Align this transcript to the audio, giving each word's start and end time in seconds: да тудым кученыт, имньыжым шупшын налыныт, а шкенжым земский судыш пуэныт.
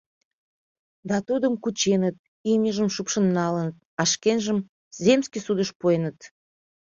да 1.09 1.17
тудым 1.27 1.53
кученыт, 1.63 2.15
имньыжым 2.51 2.89
шупшын 2.95 3.25
налыныт, 3.37 3.75
а 4.01 4.03
шкенжым 4.11 4.59
земский 5.05 5.43
судыш 5.45 5.69
пуэныт. 5.79 6.17